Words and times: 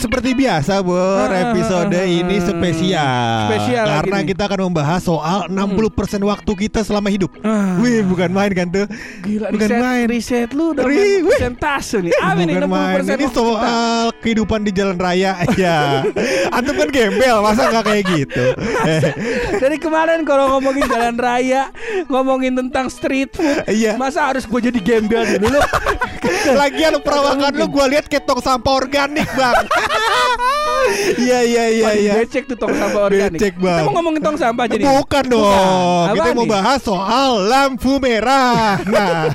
Seperti 0.00 0.32
biasa, 0.32 0.80
Bor, 0.80 1.28
episode 1.28 1.92
ini 2.00 2.40
spesial. 2.40 3.52
Spesial 3.52 3.84
Karena 3.84 4.16
nih. 4.18 4.32
kita 4.32 4.42
akan 4.48 4.60
membahas 4.66 5.00
soal 5.02 5.44
60% 5.46 5.76
waktu 6.22 6.52
kita 6.58 6.80
selama 6.80 7.12
hidup. 7.12 7.28
Ah. 7.40 7.76
Wih, 7.76 8.00
bukan 8.02 8.32
main 8.32 8.48
kan 8.50 8.66
tuh? 8.66 8.88
Gila 9.20 9.52
bukan 9.52 9.68
riset, 9.68 9.76
main. 9.78 10.06
riset 10.08 10.48
lu 10.50 10.72
udah 10.72 10.88
Ri- 10.88 11.20
persentase 11.20 12.00
nih. 12.00 12.12
Apa 12.16 12.40
nih 12.40 12.54
bukan 12.56 12.70
main. 12.70 12.96
60% 12.96 13.04
Ini 13.04 13.12
waktu 13.12 13.20
kita? 13.20 13.36
soal 13.36 14.04
kehidupan 14.18 14.60
di 14.64 14.72
jalan 14.72 14.96
raya. 14.96 15.32
ya. 15.60 16.00
Antum 16.48 16.74
kan 16.74 16.88
gembel, 16.88 17.36
masa 17.44 17.62
nggak 17.68 17.84
kayak 17.84 18.04
gitu? 18.08 18.44
Dari 19.62 19.76
kemarin 19.76 20.24
kalau 20.24 20.56
ngomongin 20.56 20.88
jalan 20.88 21.16
raya, 21.20 21.68
ngomongin 22.08 22.56
tentang 22.56 22.88
street 22.88 23.36
food, 23.36 23.68
Iya. 23.68 24.00
masa 24.00 24.32
harus 24.32 24.48
gue 24.48 24.60
jadi 24.64 24.80
gembel 24.80 25.28
dulu? 25.36 25.60
Lagian 26.50 26.96
perawakan 27.00 27.52
lu 27.52 27.68
gua 27.68 27.84
lihat 27.86 28.08
tong 28.24 28.40
sampah 28.40 28.72
organik, 28.74 29.28
Bang. 29.34 29.60
Iya, 31.20 31.38
iya, 31.44 31.64
iya, 31.70 31.90
iya. 31.94 32.12
Becek 32.22 32.50
tuh 32.50 32.56
tong 32.58 32.72
sampah 32.74 33.06
organik. 33.06 33.38
Becek, 33.38 33.54
Bang. 33.60 33.78
Kita 33.78 33.82
mau 33.86 33.92
ngomongin 34.00 34.20
tong 34.22 34.38
sampah 34.38 34.64
jadi. 34.66 34.84
Bukan 34.84 35.24
dong. 35.28 36.04
Apaan 36.08 36.16
Kita 36.16 36.30
mau 36.34 36.44
nih? 36.44 36.50
bahas 36.50 36.80
soal 36.82 37.30
lampu 37.46 37.92
merah. 38.02 38.78
Nah, 38.90 39.30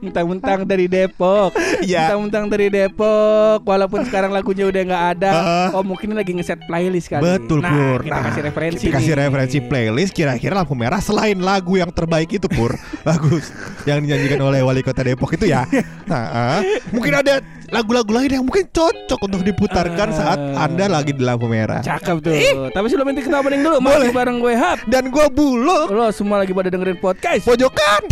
Mentang-mentang 0.00 0.62
dari 0.62 0.86
Depok. 0.86 1.50
Iya. 1.82 2.14
Mentang-mentang 2.14 2.44
dari 2.46 2.66
Depok. 2.70 3.66
Walaupun 3.66 4.06
sekarang 4.06 4.30
lagunya 4.30 4.64
udah 4.70 4.82
nggak 4.86 5.04
ada. 5.18 5.30
Heeh. 5.30 5.68
Oh 5.74 5.82
mungkin 5.82 6.14
ini 6.14 6.16
lagi 6.16 6.32
ngeset 6.36 6.60
playlist 6.64 7.10
kali. 7.10 7.22
Betul 7.22 7.58
nah, 7.60 7.70
Pur 7.70 7.98
Kita 8.06 8.20
kasih 8.30 8.42
referensi. 8.46 8.84
Kita 8.86 8.94
kasih 8.98 9.12
nih. 9.12 9.20
referensi 9.26 9.58
playlist 9.60 10.12
Kira-kira 10.14 10.54
lampu 10.56 10.74
merah 10.74 10.98
Selain 11.02 11.36
lagu 11.38 11.74
yang 11.76 11.90
terbaik 11.90 12.30
itu 12.32 12.46
Pur 12.46 12.74
Bagus 13.06 13.50
Yang 13.84 13.98
dinyanyikan 14.06 14.40
oleh 14.42 14.60
wali 14.62 14.80
kota 14.80 15.02
Depok 15.02 15.34
itu 15.34 15.46
ya 15.50 15.66
Nah 16.10 16.24
ah. 16.30 16.60
Mungkin 16.90 17.12
ada 17.14 17.38
lagu-lagu 17.70 18.10
lain 18.10 18.30
yang 18.40 18.44
mungkin 18.46 18.66
cocok 18.70 19.20
Untuk 19.26 19.42
diputarkan 19.46 20.08
saat 20.10 20.38
anda 20.58 20.90
lagi 20.90 21.14
di 21.14 21.22
lampu 21.22 21.46
merah 21.46 21.80
Cakep 21.80 22.16
tuh. 22.22 22.34
Tapi 22.74 22.86
sebelum 22.90 23.06
itu 23.14 23.30
kita 23.30 23.40
opening 23.40 23.62
dulu. 23.62 23.78
Masih 23.80 23.94
Boleh. 23.96 24.10
bareng 24.12 24.36
gue 24.42 24.54
Hap. 24.58 24.78
Dan 24.90 25.08
gue 25.08 25.26
bulu 25.30 25.88
Lo 25.88 26.10
semua 26.10 26.42
lagi 26.42 26.52
pada 26.52 26.68
dengerin 26.68 26.98
podcast. 26.98 27.46
Pojokan 27.46 28.02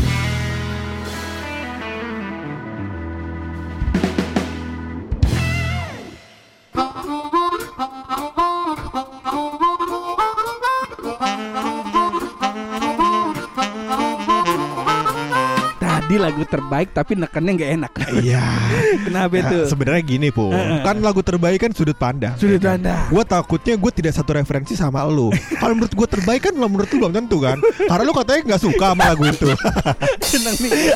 lagu 16.39 16.47
terbaik 16.47 16.95
tapi 16.95 17.19
nekennya 17.19 17.53
nggak 17.59 17.71
enak. 17.83 17.93
Iya 18.23 18.47
Kenapa 19.11 19.35
Nah, 19.35 19.43
itu? 19.43 19.59
Sebenarnya 19.67 20.03
gini 20.07 20.29
Pur 20.31 20.55
Heeh. 20.55 20.87
Kan 20.87 21.03
lagu 21.03 21.19
terbaik 21.19 21.59
kan 21.59 21.75
sudut 21.75 21.99
pandang 21.99 22.39
Sudut 22.39 22.63
pandang. 22.63 22.95
Gue 23.11 23.27
takutnya 23.27 23.75
gue 23.75 23.91
tidak 23.91 24.15
satu 24.15 24.39
referensi 24.39 24.79
sama 24.79 25.03
lu 25.03 25.35
Kalau 25.61 25.75
menurut 25.75 25.91
gue 25.91 26.07
terbaik 26.07 26.47
kan 26.47 26.55
lo 26.55 26.71
menurut 26.71 26.87
lu 26.87 27.03
belum 27.03 27.11
tentu 27.11 27.43
kan 27.43 27.59
Karena 27.59 28.03
lu 28.07 28.15
katanya 28.15 28.55
nggak 28.55 28.63
suka 28.63 28.87
sama 28.95 29.03
lagu 29.11 29.27
itu 29.27 29.51
seneng 30.31 30.55
nih. 30.61 30.93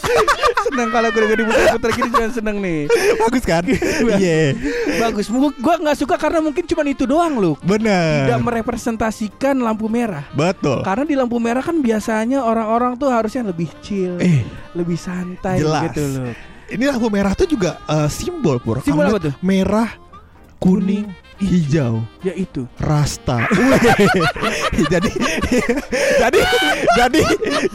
seneng 0.62 0.88
kalau 0.92 1.08
gue 1.10 1.22
udah 1.24 1.38
diputar-putar 1.40 1.90
gini 1.90 2.08
cuma 2.12 2.28
seneng 2.30 2.56
nih. 2.62 2.80
Bagus 3.18 3.42
kan? 3.42 3.62
Iya 3.66 4.54
Bagus. 5.02 5.26
Gue 5.26 5.50
gue 5.50 5.74
nggak 5.82 5.96
suka 5.98 6.14
karena 6.14 6.38
mungkin 6.38 6.62
cuma 6.62 6.86
itu 6.86 7.02
doang 7.02 7.34
lu. 7.40 7.52
Bener 7.64 8.28
Tidak 8.30 8.40
merepresentasikan 8.40 9.58
lampu 9.58 9.90
merah. 9.90 10.22
Betul 10.36 10.84
Karena 10.86 11.02
di 11.02 11.16
lampu 11.18 11.42
merah 11.42 11.64
kan 11.64 11.80
biasanya 11.80 12.44
orang-orang 12.46 12.94
tuh 12.94 13.10
harusnya 13.10 13.42
lebih 13.42 13.66
chill, 13.82 14.20
Eh 14.20 14.44
lebih 14.72 14.96
santai 14.96 15.31
jelas 15.40 15.82
gitu 15.90 16.02
loh. 16.08 16.32
Ini 16.72 16.84
lampu 16.88 17.08
merah 17.12 17.32
tuh 17.36 17.44
juga 17.44 17.76
eh, 17.84 18.08
simbol 18.08 18.56
pur 18.56 18.80
Simbol 18.80 19.04
Kamu 19.04 19.12
apa 19.12 19.20
tuh? 19.28 19.34
Merah 19.44 19.90
Kuning 20.56 21.04
Hijau 21.36 22.00
Ya 22.22 22.32
itu. 22.32 22.64
Rasta. 22.78 23.44
Jadi 24.92 25.10
Jadi 26.16 26.40
Jadi 26.96 27.20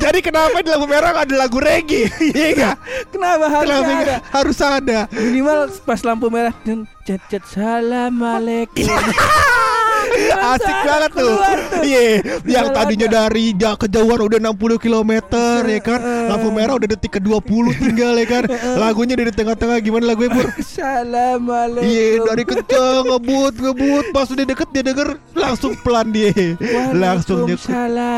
Jadi 0.01 0.19
kenapa 0.23 0.63
di 0.63 0.69
lampu 0.71 0.87
merah 0.89 1.13
ada 1.13 1.35
lagu 1.35 1.59
reggae 1.61 2.09
Iya 2.31 2.47
nggak? 2.57 2.75
Kenapa 3.13 3.45
harus 3.51 3.67
Kenapa 3.69 3.91
ada? 4.01 4.15
Harus 4.33 4.57
ada 4.63 4.99
Minimal 5.13 5.59
pas 5.85 5.99
lampu 6.01 6.31
merah 6.33 6.55
dan 6.65 6.87
cet 7.05 7.21
cet 7.29 7.43
salam 7.45 8.17
alaikum. 8.23 8.87
Asik 10.27 10.77
banget 10.83 11.11
tuh. 11.13 11.35
Iya, 11.83 12.01
yang 12.47 12.67
Keluar 12.71 12.85
tadinya 12.85 13.07
dari 13.07 13.45
ja- 13.53 13.77
kejauhan 13.77 14.19
udah 14.25 14.39
60 14.41 14.77
km 14.77 15.11
ya 15.63 15.79
kan. 15.81 15.99
Lampu 16.01 16.49
merah 16.49 16.75
udah 16.75 16.89
detik 16.89 17.19
ke-20 17.19 17.65
tinggal 17.77 18.13
ya 18.17 18.27
kan. 18.27 18.43
Lagunya 18.75 19.15
dari 19.15 19.31
tengah-tengah 19.31 19.77
gimana 19.79 20.13
lagunya, 20.13 20.33
Pur? 20.33 20.47
Salam 20.61 21.45
alaikum. 21.47 21.85
Iya, 21.85 22.05
dari 22.25 22.43
kencang 22.43 23.03
ngebut 23.05 23.53
ngebut 23.57 24.05
pas 24.11 24.27
udah 24.29 24.45
deket 24.45 24.67
dia 24.73 24.83
denger 24.83 25.09
langsung 25.33 25.73
pelan 25.81 26.09
dia. 26.09 26.33
Langsung 26.93 27.45
dia 27.45 27.57
salam. 27.59 28.17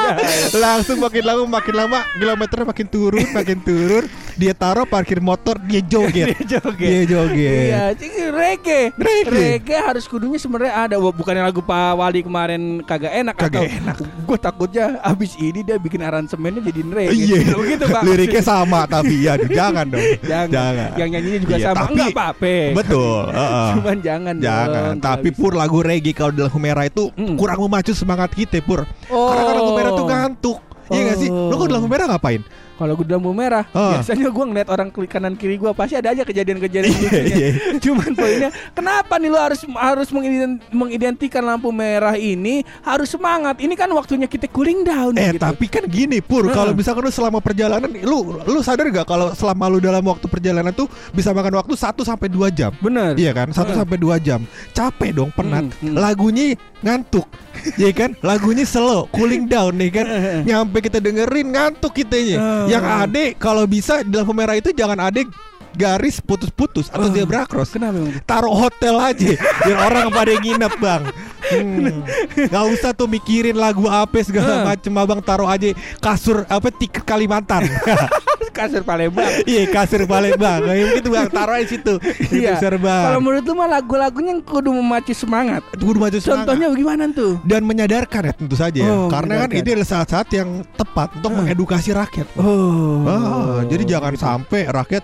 langsung 0.64 0.98
makin 1.00 1.22
lama 1.24 1.44
makin 1.46 1.74
lama 1.74 1.98
kilometernya 2.16 2.66
makin 2.66 2.86
turun 2.90 3.26
makin 3.32 3.58
turun 3.62 4.04
dia 4.40 4.52
taruh 4.52 4.82
parkir 4.82 5.20
motor 5.20 5.60
dia 5.60 5.84
joget 5.84 6.32
Dia 6.32 6.40
joget. 6.50 6.88
dia 6.88 7.02
joget 7.04 7.68
Iya, 7.68 7.82
cing, 7.92 8.12
reggae. 8.30 8.82
Reggae. 8.90 9.28
reggae. 9.60 9.76
harus 9.78 10.04
kudunya 10.04 10.34
sebenarnya 10.34 10.74
ada. 10.80 10.94
Bukannya 10.96 11.44
lagu 11.44 11.60
Pak 11.60 11.92
Wali 11.92 12.20
kemarin 12.20 12.62
kagak 12.80 13.12
enak 13.12 13.34
Kagak 13.36 13.68
atau 13.86 14.08
gue 14.08 14.38
takutnya 14.38 14.84
abis 15.02 15.36
ini 15.36 15.60
dia 15.60 15.76
bikin 15.76 16.00
aransemennya 16.00 16.64
jadi 16.64 16.80
reggae. 16.82 17.12
Iya, 17.12 17.52
Begitu, 17.52 17.84
Pak. 17.84 18.00
liriknya 18.00 18.40
sama 18.40 18.88
tapi 18.88 19.20
ya 19.20 19.36
jangan 19.60 19.84
dong, 19.86 20.00
Jangan. 20.24 20.96
Yang 20.96 21.08
nyanyinya 21.10 21.38
juga 21.40 21.54
Iya, 21.54 21.66
sama. 21.66 21.76
tapi- 21.76 21.92
Enggak 21.92 22.08
apa-apa. 22.10 22.54
Betul, 22.72 23.22
heeh. 23.36 23.68
Cuman 23.76 23.96
jangan 24.00 24.34
Jangan, 24.38 24.92
dong. 24.96 25.02
tapi 25.02 25.28
pur 25.30 25.52
lagu 25.52 25.78
reggae 25.80 26.12
kalau 26.12 26.32
di 26.32 26.40
lampu 26.40 26.56
merah 26.56 26.86
itu 26.86 27.12
Mm. 27.12 27.36
kurang 27.36 27.60
memacu 27.60 27.92
semangat 27.92 28.30
kita 28.30 28.58
pur. 28.60 28.86
Oh. 29.06 29.28
Karena 29.28 29.42
kan 29.42 29.54
lampu 29.54 29.72
merah 29.74 29.92
tuh 29.92 30.06
ngantuk. 30.06 30.58
Iya 30.88 31.00
gak 31.04 31.18
sih? 31.18 31.28
Lo 31.28 31.54
kalau 31.54 31.66
di 31.66 31.74
lampu 31.74 31.86
merah 31.86 32.06
ngapain? 32.08 32.42
Kalau 32.80 32.96
gue 32.96 33.04
lampu 33.04 33.28
merah, 33.30 33.68
Ah. 33.70 33.92
biasanya 33.94 34.26
gue 34.26 34.44
ngeliat 34.46 34.68
orang 34.68 34.88
kiri 34.88 35.04
kanan 35.04 35.36
kiri 35.36 35.54
gue 35.54 35.68
pasti 35.70 35.94
ada 35.94 36.10
aja 36.10 36.24
kejadian-kejadian 36.24 36.88
Iya, 36.90 36.96
lucunya. 36.96 37.36
iya. 37.36 37.48
Cuman 37.76 38.10
poinnya, 38.14 38.48
kenapa 38.72 39.20
nih 39.20 39.28
lo 39.28 39.36
harus 39.36 39.60
harus 39.70 40.08
mengident- 40.08 40.64
mengidentikan 40.70 41.44
lampu 41.44 41.68
merah 41.68 42.16
ini 42.16 42.64
harus 42.80 43.06
semangat? 43.06 43.60
Ini 43.60 43.74
kan 43.74 43.92
waktunya 43.92 44.24
kita 44.24 44.48
cooling 44.48 44.80
down. 44.80 45.12
Eh 45.12 45.36
gitu. 45.36 45.44
tapi 45.44 45.68
kan 45.68 45.84
gini 45.84 46.18
pur, 46.18 46.42
Heeh. 46.42 46.56
kalau 46.56 46.72
misalkan 46.72 47.04
lu 47.04 47.12
selama 47.12 47.38
perjalanan, 47.38 47.92
lu 48.00 48.40
lu 48.40 48.60
sadar 48.60 48.88
gak 48.88 49.04
kalau 49.04 49.30
selama 49.30 49.68
lu 49.68 49.78
dalam 49.78 50.00
waktu 50.00 50.24
perjalanan 50.24 50.72
tuh 50.72 50.88
bisa 51.10 51.30
makan 51.30 51.52
waktu 51.54 51.76
1 51.76 52.00
sampai 52.00 52.26
2 52.26 52.48
jam. 52.48 52.72
bener. 52.80 53.12
Iya 53.14 53.36
kan, 53.36 53.52
1 53.52 53.60
Heeh. 53.66 53.76
sampai 53.76 53.96
2 53.98 54.16
jam. 54.16 54.40
Capek 54.72 55.12
dong, 55.12 55.28
penat. 55.30 55.68
Hmm, 55.76 55.92
hmm. 55.92 55.94
Lagunya 55.94 56.56
ngantuk. 56.80 57.28
Iya 57.76 57.92
kan? 57.92 58.10
Lagunya 58.20 58.64
slow, 58.64 59.04
cooling 59.10 59.44
down 59.44 59.76
nih 59.76 59.90
kan. 59.92 60.06
Nyampe 60.42 60.80
kita 60.80 60.96
dengerin 60.96 61.50
ngantuk 61.50 61.92
kitanya. 61.92 62.64
Yang 62.70 62.84
ade 62.86 63.24
kalau 63.34 63.64
bisa 63.66 64.00
di 64.00 64.14
lampu 64.14 64.30
merah 64.30 64.54
itu 64.54 64.70
jangan 64.70 64.98
ade 65.02 65.26
garis 65.70 66.18
putus-putus 66.18 66.90
atau 66.90 67.06
Eh. 67.06 67.14
zebra 67.14 67.46
cross. 67.46 67.70
Kenapa? 67.70 68.02
Taruh 68.22 68.54
hotel 68.54 68.94
aja 68.96 69.30
biar 69.62 69.78
orang 69.86 70.06
pada 70.10 70.32
nginep 70.34 70.74
bang. 70.78 71.02
Hmm. 71.50 72.02
Gak 72.46 72.64
usah 72.70 72.90
tuh 72.90 73.06
mikirin 73.06 73.54
lagu 73.54 73.86
apa 73.86 74.18
segala 74.22 74.62
Eh. 74.62 74.64
macem 74.66 74.92
abang 74.94 75.22
taruh 75.22 75.46
aja 75.46 75.70
kasur 75.98 76.42
apa 76.46 76.70
tiket 76.70 77.02
Kalimantan. 77.02 77.66
Kasur 78.50 78.82
Palembang. 78.82 79.30
Iya 79.50 79.64
kasur 79.70 80.02
Palembang 80.04 80.60
Kayak 80.62 80.86
gitu 81.00 81.08
bang 81.10 81.30
taruh 81.30 81.54
aja 81.56 81.66
situ. 81.66 81.94
Iya. 82.30 82.58
Kalau 82.60 83.20
menurut 83.22 83.44
lu 83.46 83.54
mah 83.54 83.68
lagu-lagunya 83.70 84.34
yang 84.34 84.42
kudu 84.42 84.70
memacu 84.70 85.14
semangat. 85.14 85.62
Kudu 85.74 85.98
maju 85.98 86.18
semangat. 86.18 86.46
Contohnya 86.46 86.66
bagaimana 86.70 87.02
tuh? 87.10 87.32
dan 87.42 87.62
menyadarkan 87.64 88.22
ya 88.28 88.32
tentu 88.34 88.56
saja 88.58 88.78
ya. 88.78 88.90
Oh, 88.90 89.08
karena 89.08 89.46
kan 89.46 89.50
ini 89.50 89.64
adalah 89.64 89.88
saat-saat 89.88 90.28
yang 90.30 90.62
tepat 90.74 91.08
untuk 91.16 91.30
Hmm. 91.30 91.38
mengedukasi 91.46 91.90
rakyat. 91.94 92.26
Oh. 92.36 93.06
Ah, 93.06 93.60
jadi 93.66 93.96
jangan 93.96 94.14
sampai 94.14 94.66
rakyat 94.66 95.02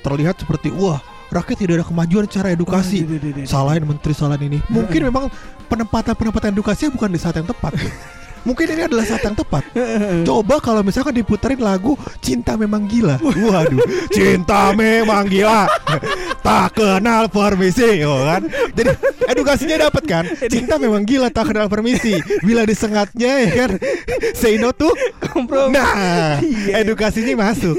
terlihat 0.00 0.38
seperti 0.38 0.70
wah 0.70 0.98
rakyat 1.26 1.58
tidak 1.58 1.74
ada 1.82 1.86
kemajuan 1.86 2.24
secara 2.30 2.54
edukasi. 2.54 3.02
Oh, 3.02 3.10
dede, 3.10 3.34
dede. 3.34 3.42
Salahin 3.44 3.82
menteri 3.82 4.14
salahin 4.14 4.46
ini. 4.46 4.58
Mungkin 4.70 5.00
memang 5.04 5.26
penempatan 5.66 6.14
penempatan 6.14 6.54
edukasinya 6.54 6.94
bukan 6.94 7.10
di 7.10 7.18
saat 7.18 7.34
yang 7.36 7.46
tepat. 7.46 7.74
Mungkin 8.46 8.66
ini 8.70 8.82
adalah 8.86 9.02
saat 9.02 9.26
yang 9.26 9.34
tepat. 9.34 9.66
Coba 10.28 10.62
kalau 10.62 10.80
misalkan 10.80 11.12
diputerin 11.12 11.58
lagu 11.58 11.98
Cinta 12.22 12.54
Memang 12.54 12.86
Gila. 12.86 13.18
Waduh, 13.18 13.82
Cinta 14.08 14.70
Memang 14.70 15.26
Gila. 15.26 15.66
tak 16.40 16.78
kenal 16.78 17.26
permisi, 17.26 18.06
oh 18.06 18.22
kan? 18.22 18.46
Jadi 18.70 18.94
edukasinya 19.26 19.90
dapat 19.90 20.02
kan? 20.06 20.24
Cinta 20.46 20.78
memang 20.78 21.02
gila 21.02 21.26
tak 21.26 21.50
kenal 21.50 21.66
permisi. 21.66 22.14
Bila 22.40 22.62
disengatnya 22.62 23.42
ya 23.42 23.50
kan, 23.56 23.70
say 24.30 24.54
no 24.54 24.70
tuh 24.70 24.94
Kompromi. 25.18 25.74
Nah, 25.74 26.38
Iya. 26.38 26.86
edukasinya 26.86 27.50
masuk. 27.50 27.74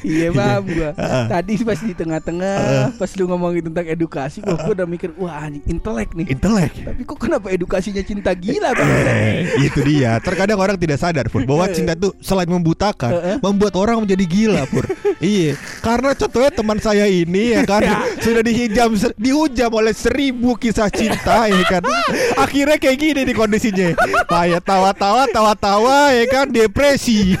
Iya 0.00 0.32
paham 0.32 0.62
gua. 0.66 0.90
Tadi 1.28 1.52
pas 1.60 1.78
di 1.78 1.92
tengah-tengah 1.92 2.56
pas 2.96 3.10
lu 3.12 3.28
ngomongin 3.28 3.68
tentang 3.68 3.86
edukasi 3.86 4.40
gua, 4.40 4.56
gua 4.56 4.72
udah 4.72 4.86
mikir 4.88 5.12
wah 5.14 5.36
anjing 5.36 5.62
intelek 5.68 6.16
nih. 6.16 6.26
Intelek. 6.32 6.72
Tapi 6.80 7.02
kok 7.04 7.18
kenapa 7.20 7.46
edukasinya 7.52 8.00
cinta 8.00 8.32
gila 8.32 8.72
banget? 8.72 9.04
Eh, 9.06 9.65
itu 9.66 9.80
dia. 9.82 10.18
Terkadang 10.22 10.58
orang 10.58 10.76
tidak 10.78 10.98
sadar 11.02 11.26
pur 11.28 11.42
bahwa 11.42 11.66
cinta 11.76 11.98
itu 11.98 12.14
selain 12.22 12.48
membutakan, 12.48 13.40
membuat 13.42 13.74
orang 13.74 14.02
menjadi 14.02 14.24
gila 14.24 14.62
pur. 14.70 14.86
iya, 15.22 15.58
karena 15.82 16.14
contohnya 16.14 16.50
teman 16.54 16.78
saya 16.78 17.04
ini 17.10 17.54
ya 17.56 17.62
kan 17.66 17.82
sudah 18.24 18.42
dihijam 18.42 18.94
dihujam 19.18 19.70
oleh 19.70 19.94
seribu 19.94 20.54
kisah 20.56 20.88
cinta 20.88 21.50
ya 21.50 21.62
kan. 21.66 21.82
Akhirnya 22.38 22.76
kayak 22.78 22.98
gini 22.98 23.20
nih 23.26 23.34
kondisinya. 23.34 23.88
Kayak 24.30 24.62
tawa-tawa, 24.62 25.28
tawa-tawa 25.30 26.14
ya 26.14 26.24
kan 26.30 26.46
depresi. 26.48 27.34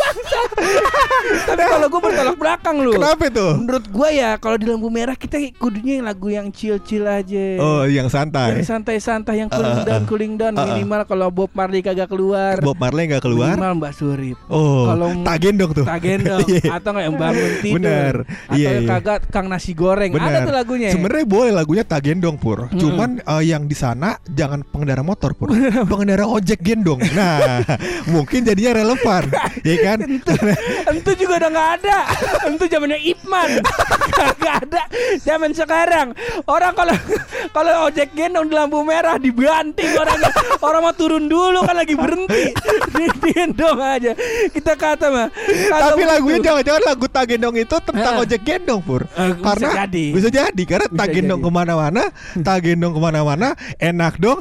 Tapi 1.48 1.62
kalau 1.62 1.86
gue 1.86 2.00
bertolak 2.00 2.36
belakang 2.36 2.76
lu. 2.80 2.92
Kenapa 2.94 3.22
itu? 3.26 3.46
Menurut 3.56 3.84
gue 3.86 4.08
ya 4.12 4.30
kalau 4.36 4.56
di 4.56 4.66
lampu 4.66 4.88
merah 4.88 5.14
kita 5.14 5.36
kudunya 5.56 6.00
yang 6.00 6.06
lagu 6.06 6.28
yang 6.28 6.46
chill-chill 6.50 7.04
aja. 7.04 7.46
Oh, 7.58 7.82
yang 7.84 8.06
Yang 8.06 8.10
santai. 8.10 8.50
santai-santai 8.64 9.34
yang 9.38 9.48
cooling 9.48 9.68
Uh, 9.70 9.80
uh, 9.80 9.86
down, 9.86 10.02
uh. 10.02 10.08
cooling 10.08 10.34
down. 10.34 10.52
Uh, 10.52 10.60
uh. 10.60 10.66
Minimal 10.72 11.00
kalau 11.04 11.28
Bob 11.30 11.50
Marley 11.52 11.80
kagak 11.80 12.08
keluar. 12.08 12.58
Bob 12.58 12.76
Marley 12.76 13.06
nggak 13.06 13.22
keluar. 13.22 13.54
Minimal 13.54 13.72
Mbak 13.78 13.92
Surip. 13.94 14.36
Oh, 14.48 14.88
Kalau 14.88 15.06
tak 15.28 15.36
gendong 15.38 15.70
tuh. 15.72 15.86
Tak 15.86 16.00
gendong 16.00 16.40
Iya. 16.50 16.62
atau 16.72 16.90
nggak 16.90 17.04
yang 17.04 17.16
bangun 17.16 17.50
tidur. 17.60 17.76
Bener. 17.78 18.14
Atau 18.26 18.56
Iya, 18.58 18.70
iya. 18.80 18.88
kagak 18.88 19.18
Kang 19.30 19.46
nasi 19.46 19.72
goreng. 19.72 20.10
Ada 20.10 20.18
Benar. 20.18 20.40
tuh 20.42 20.54
lagunya. 20.54 20.88
Sebenarnya 20.90 21.26
boleh 21.26 21.52
lagunya 21.52 21.84
tak 21.84 22.00
gendong 22.04 22.36
pur. 22.36 22.66
Cuman 22.72 23.20
eh, 23.20 23.42
yang 23.44 23.64
di 23.64 23.76
sana 23.76 24.18
jangan 24.26 24.64
pengendara 24.64 25.04
motor 25.04 25.36
pur. 25.36 25.52
pengendara 25.90 26.26
ojek 26.26 26.58
gendong. 26.60 26.98
Nah, 27.14 27.62
mungkin 28.06 28.42
jadinya 28.42 28.82
relevan, 28.82 29.24
ya 29.62 29.76
kan? 29.82 29.89
Entu 30.90 31.10
juga 31.16 31.34
udah 31.40 31.50
nggak 31.50 31.70
ada. 31.80 31.98
Entu 32.46 32.64
zamannya 32.70 32.98
Ipman. 33.02 33.50
Gak 34.40 34.68
ada. 34.68 34.82
Zaman 35.22 35.56
sekarang 35.56 36.12
orang 36.44 36.76
kalau 36.76 36.92
kalau 37.50 37.86
ojek 37.86 38.12
gendong 38.12 38.46
di 38.46 38.54
lampu 38.54 38.80
merah 38.80 39.16
dibanting 39.16 39.90
orangnya. 39.92 40.30
Orang 40.60 40.82
mau 40.82 40.92
turun 40.92 41.26
dulu 41.26 41.60
kan 41.60 41.74
lagi 41.74 41.94
berhenti. 41.94 42.54
Digendong 42.94 43.78
aja. 43.78 44.12
Kita 44.48 44.74
kata 44.74 45.06
mah. 45.08 45.28
kata 45.30 45.90
Tapi 45.90 46.02
lagunya 46.04 46.38
jangan-jangan 46.42 46.82
lagu 46.84 47.06
tak 47.06 47.24
gendong 47.28 47.56
itu 47.56 47.76
tentang 47.80 48.12
Eh. 48.12 48.22
ojek 48.22 48.40
gendong 48.40 48.80
pur. 48.80 49.02
Bisa 49.06 49.40
karena 49.40 49.68
jadi. 49.84 50.04
bisa 50.10 50.28
jadi 50.28 50.62
karena 50.64 50.86
tak 50.88 51.06
Bisa 51.06 51.14
gendong 51.16 51.40
ke 51.40 51.50
mana-mana, 51.50 52.02
tak 52.40 52.58
gendong 52.62 52.92
ke 52.92 53.00
mana-mana, 53.00 53.48
enak 53.76 54.14
dong, 54.16 54.40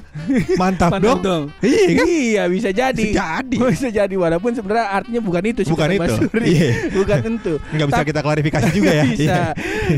mantap, 0.55 0.91
Mantap 0.91 1.01
dong. 1.01 1.19
dong. 1.21 1.43
Iya 1.61 1.87
kan? 1.93 2.05
Iya 2.05 2.43
bisa 2.47 2.69
jadi. 2.69 3.03
Bisa 3.05 3.23
jadi. 3.39 3.57
Bisa 3.63 3.87
jadi 3.89 4.15
walaupun 4.15 4.51
sebenarnya 4.51 4.87
artinya 4.91 5.21
bukan 5.21 5.43
itu 5.45 5.61
sih 5.63 5.71
Bukan 5.71 5.87
itu. 5.89 6.13
Iya. 6.41 6.69
Bukan 6.91 7.17
tentu. 7.21 7.53
Nggak 7.71 7.87
bisa 7.87 8.01
kita 8.03 8.19
klarifikasi 8.19 8.69
juga 8.71 8.91
ya. 8.91 9.03
bisa. 9.05 9.23
Iya. 9.23 9.43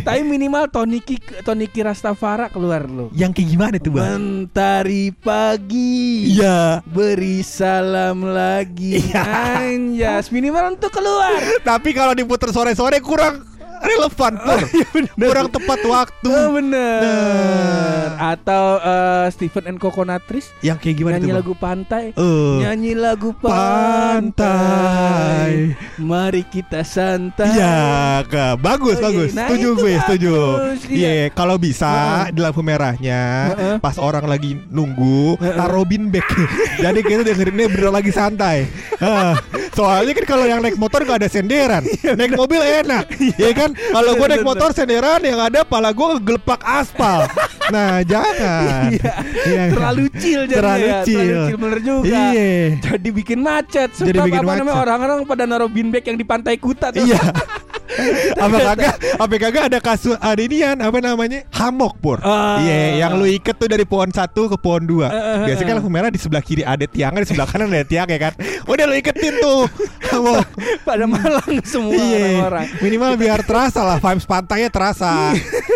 Tapi 0.02 0.22
minimal 0.22 0.69
Toniki 0.69 1.18
Toniki 1.42 1.81
Rastafara 1.81 2.48
keluar 2.48 2.86
loh. 2.86 3.00
Yang 3.09 3.31
kayak 3.42 3.50
gimana 3.50 3.75
tuh 3.81 3.92
bang? 3.98 4.06
Mentari 4.06 5.09
pagi. 5.09 6.36
Iya. 6.38 6.86
Beri 6.86 7.42
salam 7.42 8.21
lagi. 8.30 9.01
Iya. 9.01 9.24
Anjas 9.65 10.30
minimal 10.30 10.77
untuk 10.77 10.94
keluar. 10.94 11.42
Tapi 11.69 11.95
kalau 11.98 12.13
diputer 12.13 12.53
sore-sore 12.53 13.01
kurang 13.01 13.48
relevan 13.81 14.33
pur. 14.38 14.62
kurang 15.18 15.48
tepat 15.50 15.80
waktu. 15.83 16.30
Oh 16.30 16.48
bener. 16.54 17.00
Nah. 17.01 18.31
Atau 18.31 18.78
eh, 18.78 19.25
Stephen 19.30 19.66
and 19.66 19.78
Coconutris 19.78 20.54
Yang 20.62 20.78
kayak 20.80 20.95
gimana 20.95 21.16
nyanyi? 21.18 21.28
Bang? 21.28 21.38
lagu 21.42 21.54
pantai. 21.54 22.04
Eh. 22.13 22.56
Nyanyi 22.62 22.92
lagu 22.94 23.30
Pantai. 23.33 24.31
pantai. 24.31 25.51
Mari 25.98 26.44
kita 26.45 26.81
santai. 26.81 27.51
Iya, 27.51 28.22
Kak. 28.25 28.62
bagus 28.62 28.98
Oh, 28.98 29.01
iya. 29.01 29.06
bagus. 29.07 29.30
Nah, 29.33 29.48
setuju 29.48 29.68
itu 29.68 29.80
gue, 29.80 29.94
setuju. 30.06 30.34
iya. 30.89 31.10
Iya, 31.12 31.25
kalau 31.34 31.56
bisa 31.57 31.89
Heeh. 31.89 32.34
di 32.34 32.39
lampu 32.39 32.62
merahnya 32.62 33.22
Heeh. 33.54 33.75
pas 33.80 33.98
orang 33.98 34.25
lagi 34.25 34.57
nunggu 34.69 35.38
Heeh. 35.38 35.57
taruh 35.57 35.86
beanbag. 35.86 36.25
Jadi 36.84 37.00
kita 37.01 37.22
dengerinnya 37.24 37.68
bener 37.68 37.92
lagi 37.92 38.12
santai. 38.13 38.69
Heeh. 39.00 39.34
Soalnya 39.72 40.13
kan 40.13 40.25
kalau 40.27 40.45
yang 40.45 40.60
naik 40.60 40.75
motor 40.75 41.01
gak 41.01 41.24
ada 41.24 41.30
senderan, 41.31 41.81
naik 42.04 42.36
mobil 42.36 42.60
enak, 42.60 43.07
ya 43.39 43.51
kan? 43.56 43.70
Kalau 43.95 44.12
gue 44.13 44.27
naik 44.27 44.44
motor 44.44 44.69
senderan 44.71 45.21
yang 45.21 45.39
ada 45.39 45.62
pala 45.62 45.91
gue 45.91 46.07
gelepak 46.21 46.62
aspal. 46.62 47.25
Nah 47.71 48.03
jangan. 48.03 48.91
Iya. 48.91 49.71
Terlalu 49.71 50.12
chill 50.19 50.44
jadinya 50.44 50.59
Terlalu 50.59 50.83
ya. 50.83 51.00
chill. 51.07 51.23
Terlalu 51.23 51.47
chill 51.47 51.59
bener 51.63 51.79
juga. 51.79 52.03
Iya. 52.12 52.51
Jadi 52.83 53.09
bikin 53.15 53.39
macet. 53.39 53.89
Jadi 53.95 54.12
Sebab 54.12 54.25
bikin 54.27 54.41
apa 54.44 54.51
namanya 54.51 54.65
macet. 54.68 54.83
orang-orang 54.83 55.18
pada 55.23 55.44
naruh 55.47 55.69
beanbag 55.71 56.03
yang 56.03 56.18
di 56.19 56.25
pantai 56.27 56.59
Kuta 56.59 56.91
tuh. 56.91 57.00
Iya. 57.00 57.15
apa 58.38 58.57
kagak? 58.71 58.95
Apa 59.19 59.33
kagak 59.38 59.63
ada 59.71 59.79
kasus 59.83 60.15
ada 60.17 60.41
inian 60.41 60.77
apa 60.79 60.97
namanya? 60.99 61.43
Hamok 61.51 61.93
pur. 61.99 62.17
Ah. 62.21 62.61
iya 62.63 63.05
yang 63.05 63.19
lu 63.19 63.27
iket 63.27 63.55
tuh 63.57 63.67
dari 63.67 63.83
pohon 63.83 64.09
satu 64.11 64.47
ke 64.51 64.57
pohon 64.57 64.83
dua. 64.83 65.07
Eh, 65.11 65.51
biasanya 65.51 65.67
kan 65.67 65.75
lampu 65.81 65.91
merah 65.91 66.09
di 66.09 66.19
sebelah 66.19 66.43
kiri 66.43 66.63
ada 66.63 66.85
tiangnya 66.88 67.23
di 67.25 67.29
sebelah 67.29 67.47
kanan 67.47 67.71
ada 67.71 67.88
tiang 67.88 68.07
ya 68.07 68.19
kan? 68.19 68.33
Udah 68.67 68.85
lu 68.88 68.95
iketin 68.95 69.33
tuh. 69.39 69.67
Hamok. 70.11 70.45
Pada 70.88 71.05
malang 71.07 71.61
semua 71.63 71.95
iya. 71.95 72.41
orang-orang. 72.41 72.67
minimal 72.81 73.11
biar 73.15 73.39
terasa 73.45 73.81
lah 73.83 73.97
vibes 73.99 74.25
pantainya 74.27 74.69
terasa. 74.71 75.11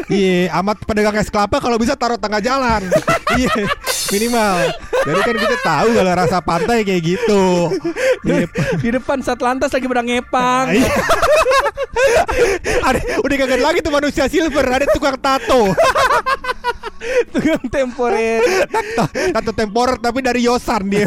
Iya 0.06 0.54
amat 0.62 0.86
pedagang 0.86 1.18
es 1.18 1.34
kelapa 1.34 1.58
kalau 1.58 1.82
bisa 1.82 1.98
taruh 1.98 2.22
tengah 2.22 2.38
jalan. 2.38 2.86
Iya 3.36 3.68
minimal 4.10 4.56
jadi 5.02 5.20
kan 5.22 5.36
kita 5.38 5.58
tahu 5.60 5.88
kalau 5.94 6.12
rasa 6.14 6.38
pantai 6.40 6.82
kayak 6.82 7.02
gitu 7.08 7.44
Iya. 8.26 8.50
Di 8.76 8.90
depan 8.92 9.22
saat 9.22 9.38
lantas 9.38 9.70
lagi 9.70 9.86
pada 9.86 10.02
ngepang. 10.02 10.74
Iya. 10.74 10.90
ada, 12.82 12.98
udah 13.20 13.36
kagak 13.38 13.62
lagi 13.62 13.80
tuh 13.80 13.94
manusia 13.94 14.26
silver 14.26 14.66
ada 14.66 14.86
tukang 14.90 15.14
tato 15.16 15.74
Tukang 17.28 17.70
temporer. 17.70 18.42
tato, 18.66 19.06
tato 19.30 19.52
temporer 19.54 20.00
tapi 20.00 20.20
dari 20.20 20.42
Yosan 20.42 20.90
dia 20.90 21.06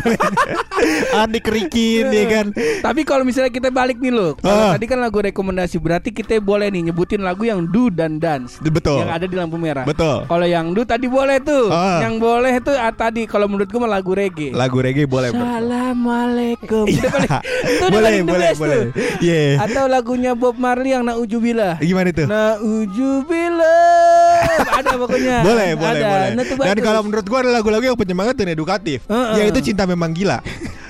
Andi 1.13 1.41
kerikin 1.41 2.07
dia 2.07 2.25
kan 2.29 2.47
Tapi 2.55 3.03
kalau 3.03 3.27
misalnya 3.27 3.51
kita 3.51 3.69
balik 3.69 3.99
nih 3.99 4.13
loh, 4.13 4.39
kalau 4.39 4.71
Ah. 4.71 4.73
tadi 4.73 4.87
kan 4.87 4.99
lagu 4.99 5.19
rekomendasi 5.19 5.75
berarti 5.77 6.11
kita 6.13 6.39
boleh 6.39 6.69
nih 6.69 6.87
nyebutin 6.87 7.19
lagu 7.19 7.43
yang 7.43 7.67
do 7.67 7.91
dan 7.91 8.17
dance 8.17 8.63
betul 8.63 9.01
yang 9.01 9.11
ada 9.11 9.27
di 9.27 9.35
lampu 9.35 9.57
merah. 9.57 9.83
betul 9.83 10.23
Kalau 10.25 10.47
yang 10.47 10.71
do 10.71 10.83
tadi 10.83 11.07
boleh 11.07 11.41
tuh. 11.41 11.67
Ah. 11.69 11.99
Yang 12.01 12.15
boleh 12.17 12.55
tuh 12.61 12.77
ah, 12.89 12.95
tadi 12.97 13.29
kalau 13.29 13.47
menurut 13.47 13.69
gue 13.69 13.81
lagu 13.81 14.13
reggae. 14.17 14.51
lagu 14.53 14.79
reggae 14.81 15.05
boleh. 15.05 15.31
Assalamualaikum. 15.31 16.85
Iya. 16.89 17.11
Boleh 17.89 18.21
boleh 18.25 18.49
boleh 18.57 18.79
tuh. 18.91 18.93
Iya. 19.21 19.61
Atau 19.63 19.85
lagunya 19.87 20.33
Bob 20.33 20.57
Marley 20.57 20.97
yang 20.97 21.05
Naujubillah. 21.05 21.77
gimana 21.79 22.09
itu 22.11 22.25
Naujubillah. 22.25 23.69
ada 24.79 24.93
pokoknya. 24.97 25.37
boleh 25.49 25.69
boleh 25.77 26.01
Ada. 26.01 26.09
boleh 26.09 26.29
Nah, 26.39 26.45
dan 26.69 26.77
kalau 26.81 27.01
menurut 27.05 27.27
gua 27.27 27.39
ada 27.45 27.51
lagu-lagu 27.53 27.85
yang 27.85 27.99
penyemangat 27.99 28.35
dan 28.39 28.49
edukatif 28.53 29.05
Heeh. 29.07 29.45
yaitu 29.45 29.61
cinta 29.73 29.85
memang 29.85 30.11
gila 30.15 30.41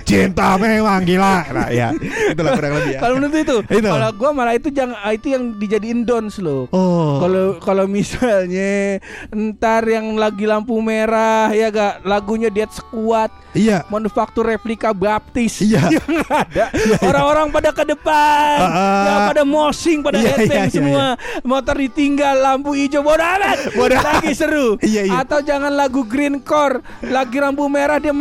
cinta 0.09 0.57
memang 0.57 1.05
gila. 1.05 1.45
Nah 1.53 1.69
ya 1.69 1.93
itulah 2.33 2.57
kurang 2.57 2.73
lebih 2.81 2.93
ya. 2.97 3.01
Kalau 3.05 3.15
menurut 3.21 3.37
itu, 3.37 3.57
Itu. 3.69 3.89
kalau 3.93 4.11
gua 4.17 4.31
malah 4.33 4.55
itu 4.57 4.69
jangan 4.73 4.97
itu 5.13 5.27
yang 5.37 5.43
dijadiin 5.61 6.01
dons 6.09 6.41
loh. 6.41 6.65
oh. 6.73 7.21
Kalau 7.21 7.47
kalau 7.61 7.85
misalnya 7.85 8.97
ntar 9.29 9.85
yang 9.85 10.17
lagi 10.17 10.49
lampu 10.49 10.81
merah 10.81 11.53
ya 11.53 11.69
gak? 11.69 12.01
Lagunya 12.09 12.49
Dead 12.49 12.71
Squad. 12.73 13.29
Iya. 13.53 13.85
Manufaktur 13.93 14.49
replika 14.49 14.97
baptis. 14.97 15.61
Iya. 15.61 15.85
yang 16.01 16.25
ada. 16.29 16.73
Orang-orang 17.05 17.53
pada 17.53 17.71
ke 17.75 17.85
depan. 17.85 18.57
Ah, 18.61 18.71
ah. 18.71 19.05
ya 19.05 19.15
pada 19.29 19.43
mosing 19.45 20.01
pada 20.01 20.17
Iya, 20.19 20.35
headbang 20.35 20.49
iya, 20.49 20.65
iya, 20.65 20.73
semua. 20.73 21.07
motor 21.45 21.75
ditinggal 21.77 22.37
lampu 22.39 22.73
hijau 22.77 23.05
bodoh 23.05 23.25
amat. 23.25 23.59
Bodoh 23.77 24.01
lagi 24.01 24.33
seru. 24.33 24.69
Iya, 24.81 25.03
iya. 25.11 25.13
atau 25.21 25.43
jangan 25.43 25.75
lagu 25.75 26.07
green 26.07 26.41
core 26.41 26.81
lagi 27.05 27.43
lampu 27.43 27.67
merah 27.67 27.99
dia 27.99 28.15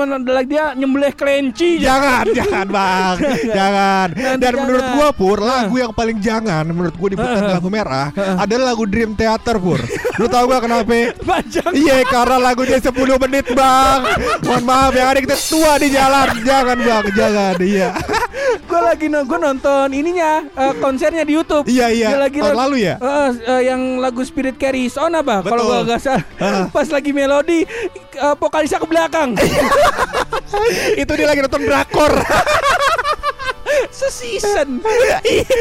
dia 0.47 0.73
nyembelih 0.73 1.13
kelinci 1.13 1.76
Jangan, 1.77 2.23
jangan 2.33 2.65
bang, 2.67 3.15
jangan. 3.53 4.07
Nanti 4.13 4.41
Dan 4.41 4.53
menurut 4.57 4.87
gua 4.97 5.07
pur, 5.13 5.37
lagu 5.41 5.75
yang 5.77 5.93
paling 5.93 6.17
jangan 6.19 6.63
menurut 6.67 6.95
gua 6.97 7.09
di 7.13 7.17
lampu 7.17 7.69
merah 7.69 8.09
adalah 8.37 8.73
lagu 8.73 8.83
Dream 8.89 9.13
Theater 9.13 9.61
pur. 9.61 9.79
Lu 10.17 10.25
tau 10.25 10.49
gak 10.49 10.65
kenapa? 10.65 11.13
panjang 11.21 11.71
Iya, 11.73 12.01
karena 12.09 12.37
lagunya 12.41 12.77
10 12.81 12.93
menit 13.27 13.45
bang. 13.53 13.99
Mohon 14.41 14.63
maaf 14.65 14.93
ya, 14.93 15.05
ada 15.13 15.19
kita 15.21 15.37
tua 15.37 15.77
di 15.77 15.87
jalan. 15.93 16.27
Jangan 16.41 16.77
bang, 16.81 17.05
jangan. 17.13 17.55
Iya, 17.61 17.89
gue 18.67 18.81
lagi 18.81 19.07
no, 19.07 19.23
nonton 19.23 19.87
ininya 19.93 20.43
eh, 20.43 20.73
konsernya 20.81 21.23
di 21.23 21.33
YouTube 21.37 21.65
iya, 21.69 21.87
iya. 21.89 22.07
Dia 22.13 22.19
lagi 22.19 22.39
Tahun 22.43 22.57
lalu 22.57 22.75
ya. 22.85 22.95
Eh, 22.99 23.29
eh, 23.47 23.61
yang 23.71 24.01
lagu 24.01 24.21
Spirit 24.25 24.59
Carries 24.59 24.95
On 24.99 25.11
apa? 25.13 25.41
Kalau 25.45 25.63
gua 25.69 25.81
nggak 25.87 26.01
salah, 26.01 26.23
Ah. 26.37 26.65
pas 26.69 26.87
lagi 26.89 27.11
melodi 27.15 27.63
eh, 28.17 28.35
vokalisnya 28.37 28.79
ke 28.81 28.87
belakang. 28.87 29.29
Itu 31.01 31.11
dia 31.15 31.27
lagi 31.27 31.41
nonton 31.43 31.63
drakor. 31.65 32.13
Season. 34.07 34.81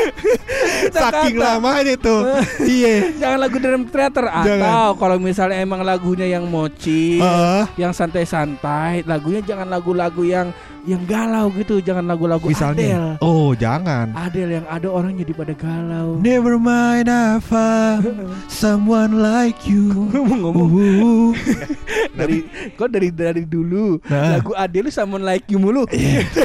Saking 0.95 1.37
lamanya 1.37 1.95
tuh. 1.99 2.25
Iya. 2.63 3.13
Jangan 3.19 3.39
lagu 3.43 3.57
Dream 3.59 3.85
Theater 3.91 4.27
atau 4.31 4.97
kalau 4.97 5.17
misalnya 5.21 5.61
emang 5.61 5.83
lagunya 5.83 6.25
yang 6.31 6.47
mochi, 6.47 7.19
Heeh. 7.19 7.65
yang 7.77 7.93
santai-santai, 7.93 9.03
lagunya 9.05 9.43
jangan 9.43 9.69
lagu-lagu 9.69 10.23
yang 10.23 10.55
yang 10.87 11.03
galau 11.03 11.51
gitu, 11.53 11.79
jangan 11.79 12.07
lagu-lagu 12.07 12.47
Misalnya. 12.47 12.87
Adele. 12.87 13.11
Oh, 13.21 13.51
jangan. 13.53 14.15
Adele 14.15 14.53
yang 14.55 14.67
ada 14.67 14.87
orang 14.87 15.13
jadi 15.15 15.33
pada 15.33 15.53
galau. 15.53 16.17
Never 16.17 16.57
mind 16.57 17.07
I 17.07 17.37
found 17.39 18.07
someone 18.49 19.19
like 19.19 19.59
you. 19.65 19.91
Ngomong-ngomong 20.09 20.69
Uh, 20.97 21.33
dari 22.19 22.47
kok 22.73 22.89
dari 22.89 23.09
dari 23.09 23.43
dulu 23.43 23.99
Nah. 24.07 24.39
lagu 24.39 24.53
Adele 24.53 24.89
sama 24.89 25.17
Like 25.17 25.49
You 25.49 25.59
mulu. 25.59 25.85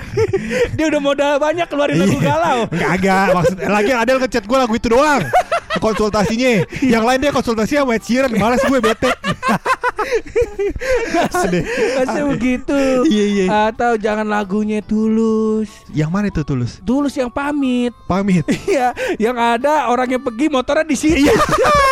Dia 0.75 0.85
udah 0.87 0.99
modal 0.99 1.37
banyak 1.37 1.67
keluarin 1.67 1.97
lagu 1.97 2.17
Iya. 2.17 2.25
galau. 2.27 2.59
Enggak 2.67 2.89
agak 2.91 3.25
maksud 3.31 3.57
lagi 3.61 3.91
Adel 3.93 4.17
ngechat 4.19 4.43
gue 4.43 4.57
lagu 4.57 4.73
itu 4.73 4.87
doang. 4.87 5.21
Konsultasinya. 5.77 6.65
Yang 6.79 7.03
lain 7.03 7.19
dia 7.19 7.31
konsultasi 7.31 7.73
sama 7.75 7.95
Ed 7.95 8.03
Sheeran. 8.03 8.31
Males 8.33 8.59
gue 8.59 8.79
bete. 8.79 9.11
Sedih. 11.31 11.63
Masih 12.01 12.23
begitu. 12.31 12.79
Iya 13.07 13.25
iya. 13.25 13.45
Atau 13.69 13.95
jangan 13.97 14.27
lagunya 14.27 14.79
tulus. 14.83 15.69
Yang 15.91 16.09
mana 16.09 16.25
itu 16.29 16.41
tulus? 16.41 16.81
Tulus 16.83 17.13
yang 17.17 17.29
pamit. 17.31 17.93
Pamit. 18.07 18.45
Iya, 18.71 18.95
yang 19.19 19.35
ada 19.35 19.91
orang 19.91 20.15
yang 20.15 20.23
pergi 20.23 20.47
motornya 20.47 20.87
di 20.87 20.95
sini. 20.95 21.27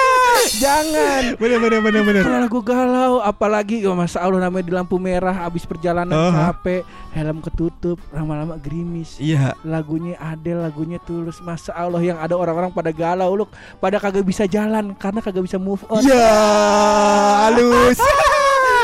Jangan. 0.57 1.37
Bener 1.37 1.59
bener 1.61 1.79
bener 1.85 2.01
bener. 2.01 2.23
Kalau 2.25 2.39
lagu 2.41 2.59
galau, 2.65 3.13
apalagi 3.21 3.85
oh, 3.85 3.93
masa 3.93 4.25
Allah 4.25 4.49
namanya 4.49 4.65
di 4.65 4.73
lampu 4.73 4.97
merah, 4.97 5.45
habis 5.45 5.67
perjalanan 5.69 6.15
Aha. 6.15 6.49
capek, 6.49 6.81
helm 7.13 7.37
ketutup, 7.45 8.01
lama-lama 8.09 8.57
gerimis. 8.57 9.21
Iya. 9.21 9.53
Lagunya 9.61 10.17
Adele, 10.17 10.65
lagunya 10.65 10.97
tulus. 11.03 11.37
Masa 11.45 11.75
Allah 11.77 12.01
yang 12.01 12.17
ada 12.17 12.33
orang-orang 12.33 12.73
pada 12.73 12.89
galau, 12.89 13.45
loh, 13.45 13.49
pada 13.77 14.01
kagak 14.01 14.25
bisa 14.25 14.49
jalan 14.49 14.97
karena 14.97 15.19
kagak 15.21 15.45
bisa 15.45 15.61
move 15.61 15.85
on. 15.91 16.01
Ya 16.01 16.39
halus. 17.49 17.99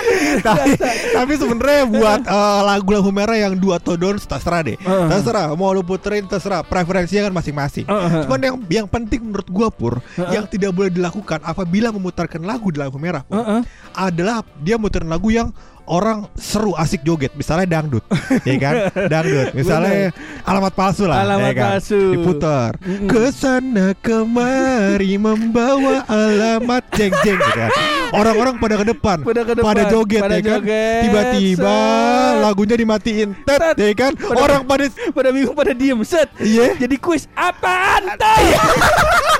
tapi 0.48 0.78
tapi 1.12 1.34
sebenarnya 1.36 1.84
buat 1.90 2.22
eh, 2.36 2.62
lagu-lagu 2.66 3.10
merah 3.12 3.38
yang 3.38 3.54
dua 3.58 3.78
atau 3.78 3.98
don't 4.00 4.22
terserah 4.22 4.62
deh. 4.64 4.78
Terserah 4.84 5.54
mau 5.54 5.72
lu 5.72 5.84
puterin 5.84 6.26
terserah 6.26 6.62
preferensinya 6.66 7.30
kan 7.30 7.34
masing-masing. 7.34 7.86
Cuman 8.26 8.40
yang 8.40 8.56
yang 8.68 8.88
penting 8.90 9.22
menurut 9.22 9.48
gua 9.52 9.68
pur 9.70 10.00
yang 10.18 10.46
tidak 10.48 10.72
boleh 10.72 10.92
dilakukan 10.92 11.42
apabila 11.44 11.92
memutarkan 11.92 12.42
lagu 12.44 12.70
di 12.72 12.80
lampu 12.80 12.98
merah 13.02 13.26
Pur, 13.26 13.42
Heeh. 13.42 13.62
adalah 13.96 14.46
dia 14.62 14.78
muterin 14.78 15.10
lagu 15.10 15.34
yang 15.34 15.50
orang 15.88 16.26
seru 16.34 16.74
asik 16.74 17.02
joget 17.02 17.34
misalnya 17.34 17.70
dangdut 17.72 18.02
ya 18.48 18.56
kan 18.58 18.74
dangdut 19.06 19.54
misalnya 19.54 20.10
alamat 20.42 20.74
palsu 20.74 21.06
lah 21.06 21.22
Alamat 21.22 21.46
ya 21.46 21.54
kan? 21.54 21.66
palsu. 21.72 22.02
diputar 22.12 22.70
Mm-mm. 22.80 23.06
ke 23.06 23.24
sana 23.30 23.94
kemari 23.96 25.16
membawa 25.16 26.02
alamat 26.06 26.84
jeng 26.92 27.14
jeng 27.22 27.38
gitu 27.38 27.54
kan 27.56 27.72
orang-orang 28.12 28.56
pada 28.56 28.76
ke 28.76 28.86
depan 28.88 29.18
Pada 29.22 29.42
ke 29.44 29.54
depan, 29.54 29.74
joget 29.88 30.22
pada 30.22 30.36
ya 30.36 30.42
kan 30.44 30.60
tiba-tiba 31.02 31.78
set. 31.78 32.42
lagunya 32.42 32.76
dimatiin 32.76 33.30
tet 33.42 33.60
Tet. 33.62 33.76
ya 33.78 33.94
kan 33.94 34.12
Pada- 34.14 34.42
orang 34.42 34.62
pada 34.64 34.86
Pada 35.16 35.30
bingung 35.30 35.54
pada 35.54 35.72
diem 35.72 36.00
set. 36.02 36.28
iya 36.38 36.76
Jadi 36.76 36.96
kuis 36.98 37.26
apaan 37.34 38.14
tuh? 38.16 38.38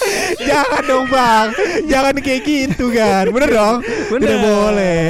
jangan 0.48 0.82
dong 0.82 1.06
bang 1.06 1.46
jangan 1.84 2.14
kayak 2.16 2.42
gitu 2.42 2.90
kan 2.90 3.24
bener 3.26 3.50
dong 3.50 3.76
Bener. 4.08 4.20
tidak 4.22 4.40
boleh 4.40 5.08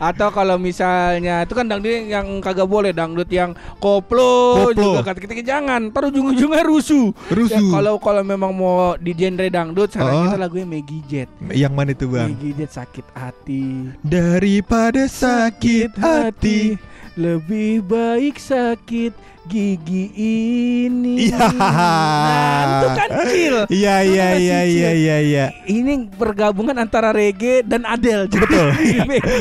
Atau 0.00 0.28
kalau 0.30 0.56
misalnya 0.56 1.42
itu 1.42 1.52
kan 1.52 1.66
dangdut 1.66 1.90
yang 2.06 2.40
kagak 2.40 2.64
boleh 2.64 2.90
dangdut 2.90 3.28
yang 3.28 3.52
koplo, 3.76 4.66
Koplo. 4.66 4.96
juga 4.96 5.00
kata 5.04 5.18
kita 5.18 5.34
jangan, 5.42 5.90
ntar 5.90 6.06
ujung-ujungnya 6.06 6.62
rusuh. 6.62 7.12
Rusuh. 7.28 7.58
Ya, 7.58 7.70
kalau 7.70 7.94
kalau 7.96 8.22
memang 8.22 8.50
mau 8.50 8.94
di 8.96 9.12
genre 9.12 9.44
dangdut, 9.46 9.90
sekarang 9.90 10.12
Oh. 10.12 10.22
kita 10.24 10.38
lagunya 10.38 10.66
Maggie 10.66 11.02
Jet. 11.04 11.28
yang 11.50 11.72
mana 11.72 11.90
itu 11.90 12.06
bang 12.06 12.30
Maggie 12.30 12.54
Jet 12.54 12.70
sakit 12.72 13.06
hati. 13.12 13.64
daripada 14.00 15.04
sakit 15.04 15.90
hati 15.96 16.78
lebih 17.14 17.82
baik 17.82 18.36
sakit 18.36 19.12
gigi 19.50 20.04
ini. 20.14 21.26
Iya. 21.26 21.46
Nah, 21.50 22.62
itu 22.62 22.86
kan. 22.94 23.08
Iya 23.66 23.94
iya 24.00 24.26
masih 24.30 24.40
iya 24.40 24.58
chill. 24.62 24.70
iya 24.70 24.90
iya 24.94 25.16
iya. 25.20 25.46
Ini 25.66 25.92
pergabungan 26.14 26.76
antara 26.78 27.10
reggae 27.10 27.66
dan 27.66 27.82
Adele. 27.82 28.30
Betul. 28.32 28.70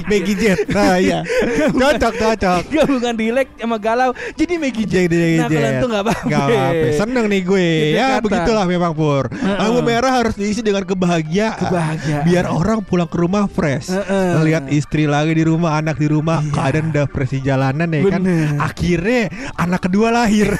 Maggie 0.09 0.35
Jet. 0.35 0.65
Nah 0.67 0.97
iya. 0.97 1.21
Cocok 1.69 2.13
cocok. 2.17 2.61
gabungan 2.69 3.13
relax 3.13 3.47
sama 3.55 3.77
galau 3.77 4.11
jadi 4.33 4.53
Maggie 4.57 4.87
Jet. 4.87 5.07
Jadi 5.07 5.37
Nah 5.37 5.47
kalau 5.47 5.69
itu 5.69 5.85
nggak 5.85 6.03
apa-apa. 6.03 6.27
Gak 6.27 6.43
apa 6.43 6.87
Seneng 6.97 7.25
nih 7.29 7.41
gue 7.45 7.67
Gitu 7.69 7.95
Ya 7.95 8.07
kata. 8.17 8.23
begitulah 8.25 8.65
memang 8.65 8.91
Pur. 8.91 9.25
Lampu 9.31 9.79
merah 9.81 10.11
harus 10.11 10.33
diisi 10.33 10.59
dengan 10.59 10.83
kebahagiaan 10.83 11.59
Kebahagiaan. 11.59 12.23
Biar 12.25 12.45
orang 12.47 12.81
pulang 12.81 13.07
ke 13.07 13.17
rumah 13.17 13.45
fresh 13.45 13.93
Heeh. 13.93 14.29
Ngeliat 14.35 14.63
istri 14.73 15.05
lagi 15.05 15.31
di 15.31 15.45
rumah 15.45 15.77
Anak 15.77 16.01
di 16.01 16.09
rumah 16.09 16.41
Iya. 16.41 16.51
Keadaan 16.51 16.85
udah 16.89 17.05
fresh 17.07 17.31
di 17.35 17.41
jalanan 17.43 17.87
ya 17.87 18.01
kan 18.07 18.21
Bener. 18.23 18.47
Akhirnya 18.57 19.21
anak 19.55 19.85
kedua 19.85 19.98
lahir. 20.07 20.55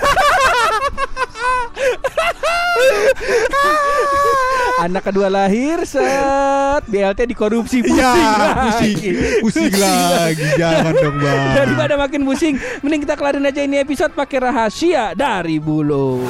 Anak 4.80 5.12
kedua 5.12 5.28
lahir 5.32 5.84
set. 5.88 6.84
BLT 6.88 7.36
dikorupsi 7.36 7.84
pusing 7.84 8.00
Iya 8.00 8.12
lagi. 8.60 9.12
pusing 9.44 9.72
Pusing 9.72 9.74
lagi. 9.76 10.46
Jangan 10.56 10.94
dong 10.96 11.18
bang. 11.20 11.52
Daripada 11.56 11.94
makin 12.00 12.22
pusing 12.24 12.56
Mending 12.84 13.04
kita 13.04 13.16
kelarin 13.20 13.44
aja 13.48 13.62
ini 13.64 13.80
episode 13.80 14.16
pakai 14.16 14.40
rahasia 14.40 15.12
dari 15.16 15.60
bulu 15.60 16.24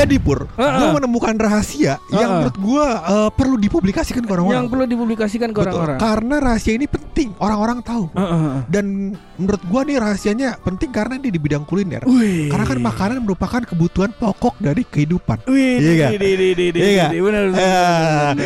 Jadi 0.00 0.16
Pur 0.16 0.48
Heeh. 0.56 0.78
Gue 0.80 0.88
menemukan 0.96 1.34
rahasia 1.36 2.00
Yang 2.08 2.16
Heeh. 2.16 2.28
menurut 2.32 2.56
gue 2.56 2.86
eh, 2.88 3.30
Perlu 3.36 3.56
dipublikasikan 3.60 4.22
ke 4.24 4.30
orang-orang 4.32 4.56
Yang 4.56 4.68
perlu 4.72 4.84
dipublikasikan 4.88 5.48
ke 5.52 5.58
Betul. 5.60 5.68
orang-orang 5.76 5.98
Karena 6.00 6.36
rahasia 6.40 6.72
ini 6.72 6.86
penting 6.88 7.28
Orang-orang 7.36 7.78
tahu 7.84 8.08
Heeh. 8.16 8.64
Dan 8.66 9.12
menurut 9.36 9.62
gua 9.66 9.80
nih 9.82 9.96
rahasianya 9.96 10.60
penting 10.60 10.88
karena 10.88 11.16
ini 11.16 11.28
di 11.28 11.40
bidang 11.40 11.64
kuliner. 11.64 12.04
Wih. 12.04 12.48
Karena 12.48 12.64
kan 12.64 12.78
makanan 12.78 13.18
merupakan 13.20 13.60
kebutuhan 13.64 14.12
pokok 14.12 14.56
dari 14.56 14.84
kehidupan. 14.84 15.44
Wih, 15.48 15.80
Iya 15.80 16.12
Iya 16.12 17.08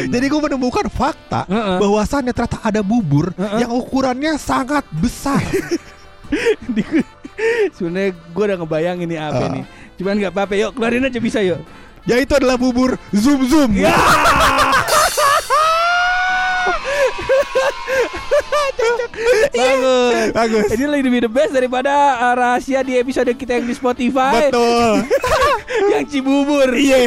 jadi 0.07 0.27
gue 0.27 0.41
menemukan 0.41 0.87
fakta 0.87 1.47
Heeh. 1.47 1.79
bahwasannya 1.79 2.31
ternyata 2.31 2.63
ada 2.63 2.81
bubur 2.81 3.35
Heeh. 3.35 3.67
yang 3.67 3.71
ukurannya 3.71 4.39
sangat 4.39 4.87
besar. 4.91 5.39
Sebenarnya 7.77 8.11
gue 8.15 8.45
udah 8.47 8.59
ngebayangin 8.59 9.07
nih 9.07 9.21
apa 9.21 9.45
Ah. 9.45 9.51
nih. 9.51 9.65
Cuman 9.95 10.19
nggak 10.19 10.33
apa-apa, 10.35 10.55
yuk 10.59 10.71
keluarin 10.75 11.07
aja 11.07 11.21
bisa 11.23 11.41
yuk. 11.45 11.63
Yaitu 12.05 12.37
adalah 12.37 12.61
bubur 12.61 13.01
zoom 13.15 13.47
zoom. 13.49 13.81
Bagus. 19.55 20.31
Bagus. 20.35 20.65
Ini 20.75 20.85
lebih 20.91 21.27
the 21.27 21.31
best 21.31 21.53
daripada 21.55 21.93
uh, 22.19 22.35
rahasia 22.35 22.83
di 22.83 22.99
episode 22.99 23.31
kita 23.35 23.61
yang 23.61 23.67
di 23.67 23.75
Spotify 23.75 24.51
Betul. 24.51 25.07
yang 25.95 26.05
Cibubur. 26.11 26.69
Iya. 26.75 27.07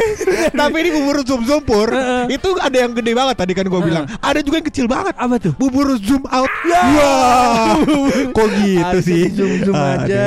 Tapi 0.52 0.76
ini 0.84 0.90
bubur 0.94 1.22
zoom 1.24 1.42
zoom 1.44 1.62
pur. 1.62 1.92
Heeh. 1.92 2.38
Itu 2.38 2.56
ada 2.58 2.76
yang 2.76 2.92
gede 2.96 3.12
banget 3.12 3.36
tadi 3.36 3.52
kan 3.52 3.64
gua 3.68 3.80
bilang. 3.84 4.04
Ada 4.20 4.40
juga 4.40 4.60
yang 4.60 4.68
kecil 4.68 4.86
banget. 4.88 5.14
Apa 5.16 5.36
tuh? 5.36 5.52
Bubur 5.56 5.96
zoom 6.00 6.24
out. 6.28 6.50
Ya. 6.64 6.82
Wah. 6.96 7.76
Kok 8.36 8.48
gitu 8.64 8.82
Harusnya 8.82 9.04
sih? 9.04 9.22
zoom-zoom 9.32 9.76
aja. 9.76 10.26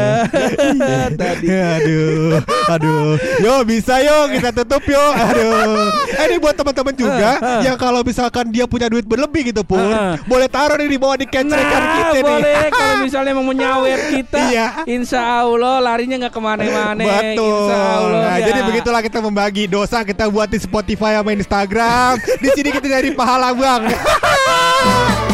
Tadi. 1.15 1.47
Aduh. 1.49 2.39
Aduh. 2.77 3.15
Yo 3.41 3.53
bisa 3.65 3.99
yo 4.01 4.29
kita 4.29 4.53
tutup 4.53 4.83
yo. 4.85 5.05
Aduh. 5.17 5.89
Eh, 6.21 6.25
ini 6.31 6.37
buat 6.37 6.55
teman-teman 6.55 6.93
juga 6.95 7.29
ah. 7.39 7.61
yang 7.63 7.75
kalau 7.79 8.05
misalkan 8.05 8.51
dia 8.53 8.69
punya 8.69 8.87
duit 8.91 9.03
berlebih 9.07 9.51
gitu 9.51 9.63
pun, 9.65 9.81
ah. 9.81 10.19
boleh 10.27 10.47
taruh 10.47 10.77
nih 10.77 10.89
di 10.91 10.99
bawah 10.99 11.17
di 11.17 11.27
record 11.33 11.79
Nah, 11.81 11.95
kita 11.95 12.11
nih. 12.11 12.23
boleh 12.27 12.55
kalau 12.75 12.95
misalnya 12.99 13.31
mau 13.31 13.45
menyawer 13.45 13.99
kita, 14.11 14.39
Iya. 14.43 14.67
insya 14.85 15.21
Allah 15.39 15.79
larinya 15.79 16.15
nggak 16.19 16.33
ke 16.33 16.41
mana-mana. 16.41 16.99
Betul. 16.99 17.47
Insya 17.47 17.77
Allah. 17.95 18.21
Nah, 18.21 18.37
ya. 18.37 18.45
jadi 18.45 18.59
begitulah 18.61 19.01
kita 19.01 19.19
membagi 19.19 19.63
dosa 19.65 20.03
kita 20.03 20.27
buat 20.27 20.45
di 20.45 20.59
Spotify 20.59 21.15
sama 21.15 21.31
Instagram. 21.31 22.11
di 22.19 22.49
sini 22.51 22.69
kita 22.69 22.87
jadi 22.89 23.09
pahala 23.13 23.55
bang. 23.55 23.81